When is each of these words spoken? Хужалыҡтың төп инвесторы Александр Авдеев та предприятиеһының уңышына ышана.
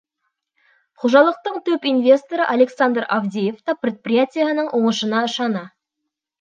Хужалыҡтың 1.03 1.59
төп 1.67 1.85
инвесторы 1.91 2.49
Александр 2.55 3.07
Авдеев 3.19 3.61
та 3.69 3.79
предприятиеһының 3.85 4.75
уңышына 4.81 5.25
ышана. 5.31 5.67